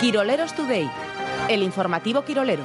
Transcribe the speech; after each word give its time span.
Quiroleros 0.00 0.54
Today, 0.54 0.90
el 1.50 1.62
informativo 1.62 2.24
Quirolero. 2.24 2.62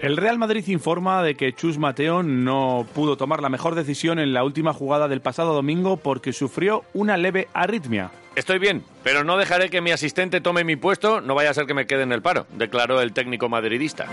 El 0.00 0.16
Real 0.16 0.38
Madrid 0.38 0.66
informa 0.66 1.22
de 1.22 1.36
que 1.36 1.52
Chus 1.52 1.78
Mateo 1.78 2.24
no 2.24 2.84
pudo 2.96 3.16
tomar 3.16 3.40
la 3.40 3.48
mejor 3.48 3.76
decisión 3.76 4.18
en 4.18 4.32
la 4.32 4.42
última 4.42 4.72
jugada 4.72 5.06
del 5.06 5.20
pasado 5.20 5.54
domingo 5.54 5.98
porque 5.98 6.32
sufrió 6.32 6.82
una 6.94 7.16
leve 7.16 7.46
arritmia. 7.54 8.10
Estoy 8.34 8.58
bien, 8.58 8.82
pero 9.04 9.22
no 9.22 9.36
dejaré 9.36 9.70
que 9.70 9.80
mi 9.80 9.92
asistente 9.92 10.40
tome 10.40 10.64
mi 10.64 10.74
puesto, 10.74 11.20
no 11.20 11.36
vaya 11.36 11.50
a 11.50 11.54
ser 11.54 11.66
que 11.66 11.74
me 11.74 11.86
quede 11.86 12.02
en 12.02 12.10
el 12.10 12.22
paro, 12.22 12.46
declaró 12.54 13.00
el 13.00 13.12
técnico 13.12 13.48
madridista. 13.48 14.06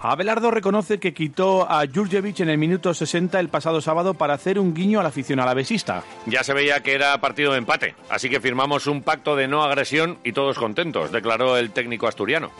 Abelardo 0.00 0.52
reconoce 0.52 1.00
que 1.00 1.12
quitó 1.12 1.68
a 1.68 1.82
Jurjevic 1.92 2.38
en 2.40 2.50
el 2.50 2.58
minuto 2.58 2.94
60 2.94 3.40
el 3.40 3.48
pasado 3.48 3.80
sábado 3.80 4.14
para 4.14 4.34
hacer 4.34 4.60
un 4.60 4.72
guiño 4.72 5.00
a 5.00 5.02
la 5.02 5.08
afición 5.08 5.40
alavesista. 5.40 6.04
Ya 6.26 6.44
se 6.44 6.54
veía 6.54 6.80
que 6.82 6.94
era 6.94 7.20
partido 7.20 7.52
de 7.52 7.58
empate, 7.58 7.96
así 8.08 8.30
que 8.30 8.40
firmamos 8.40 8.86
un 8.86 9.02
pacto 9.02 9.34
de 9.34 9.48
no 9.48 9.64
agresión 9.64 10.18
y 10.22 10.32
todos 10.32 10.56
contentos, 10.56 11.10
declaró 11.10 11.56
el 11.56 11.72
técnico 11.72 12.06
asturiano. 12.06 12.52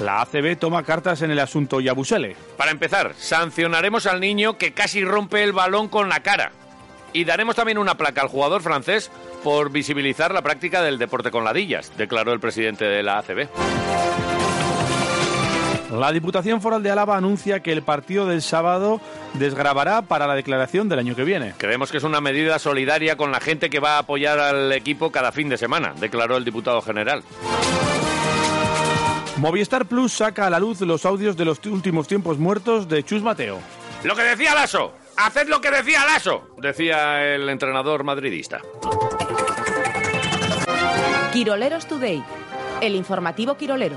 La 0.00 0.22
ACB 0.22 0.58
toma 0.58 0.82
cartas 0.82 1.22
en 1.22 1.30
el 1.30 1.38
asunto 1.38 1.80
Yabusele. 1.80 2.34
Para 2.56 2.72
empezar, 2.72 3.14
sancionaremos 3.16 4.06
al 4.06 4.18
niño 4.18 4.58
que 4.58 4.72
casi 4.72 5.04
rompe 5.04 5.44
el 5.44 5.52
balón 5.52 5.88
con 5.88 6.08
la 6.08 6.20
cara. 6.20 6.50
Y 7.12 7.24
daremos 7.24 7.54
también 7.54 7.78
una 7.78 7.96
placa 7.96 8.22
al 8.22 8.28
jugador 8.28 8.62
francés 8.62 9.10
por 9.44 9.70
visibilizar 9.70 10.32
la 10.32 10.42
práctica 10.42 10.82
del 10.82 10.98
deporte 10.98 11.30
con 11.30 11.44
ladillas, 11.44 11.92
declaró 11.96 12.32
el 12.32 12.40
presidente 12.40 12.84
de 12.86 13.02
la 13.02 13.18
ACB. 13.18 13.48
La 15.90 16.12
Diputación 16.12 16.60
Foral 16.60 16.84
de 16.84 16.90
Álava 16.92 17.16
anuncia 17.16 17.60
que 17.60 17.72
el 17.72 17.82
partido 17.82 18.26
del 18.26 18.42
sábado 18.42 19.00
desgrabará 19.34 20.02
para 20.02 20.28
la 20.28 20.36
declaración 20.36 20.88
del 20.88 21.00
año 21.00 21.16
que 21.16 21.24
viene. 21.24 21.54
Creemos 21.56 21.90
que 21.90 21.96
es 21.96 22.04
una 22.04 22.20
medida 22.20 22.60
solidaria 22.60 23.16
con 23.16 23.32
la 23.32 23.40
gente 23.40 23.70
que 23.70 23.80
va 23.80 23.96
a 23.96 23.98
apoyar 23.98 24.38
al 24.38 24.72
equipo 24.72 25.10
cada 25.10 25.32
fin 25.32 25.48
de 25.48 25.58
semana, 25.58 25.92
declaró 25.98 26.36
el 26.36 26.44
diputado 26.44 26.80
general. 26.80 27.24
Movistar 29.38 29.86
Plus 29.86 30.12
saca 30.12 30.46
a 30.46 30.50
la 30.50 30.60
luz 30.60 30.80
los 30.82 31.04
audios 31.04 31.36
de 31.36 31.44
los 31.44 31.58
últimos 31.66 32.06
tiempos 32.06 32.38
muertos 32.38 32.88
de 32.88 33.02
Chus 33.02 33.22
Mateo. 33.22 33.58
Lo 34.04 34.14
que 34.14 34.22
decía 34.22 34.54
Lasso, 34.54 34.92
haced 35.16 35.48
lo 35.48 35.60
que 35.60 35.70
decía 35.70 36.04
Lasso, 36.04 36.54
decía 36.58 37.34
el 37.34 37.48
entrenador 37.48 38.04
madridista. 38.04 38.60
Quiroleros 41.32 41.86
Today, 41.86 42.22
el 42.80 42.94
informativo 42.94 43.56
Quirolero. 43.56 43.96